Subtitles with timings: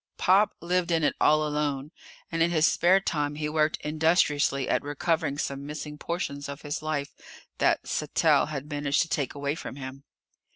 [0.17, 1.91] Pop lived in it all alone,
[2.31, 6.81] and in his spare time he worked industriously at recovering some missing portions of his
[6.81, 7.13] life
[7.59, 10.03] that Sattell had managed to take away from him.